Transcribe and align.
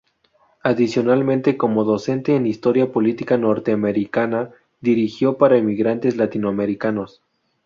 Adicionalmente, 0.63 1.57
como 1.57 1.83
docente 1.83 2.35
en 2.35 2.47
Historia 2.47 2.91
Política 2.91 3.37
Norteamericana 3.37 4.49
dirigido 4.81 5.37
para 5.37 5.57
emigrantes 5.57 6.17
latinoamericanos. 6.17 7.21